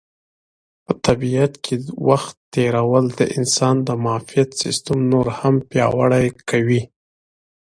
په 0.85 0.93
طبیعت 1.05 1.53
کې 1.63 1.75
وخت 2.09 2.35
تېرول 2.55 3.05
د 3.19 3.21
انسان 3.37 3.75
د 3.87 3.89
معافیت 4.03 4.49
سیسټم 4.61 4.99
نور 5.11 5.27
هم 5.39 5.55
پیاوړی 5.69 6.27
کوي. 6.49 6.81